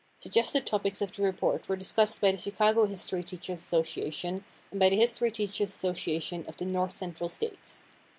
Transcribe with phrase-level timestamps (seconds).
[0.17, 4.89] Suggested topics of the report were discussed by the Chicago History Teachers' Association and by
[4.89, 7.83] the History Teachers' Association of the North Central States.